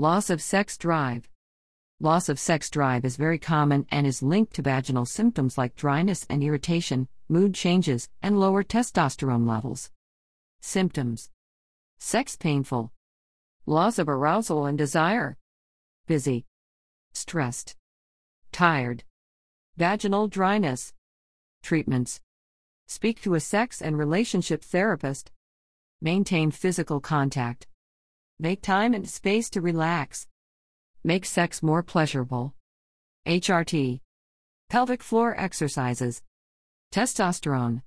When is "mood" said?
7.28-7.52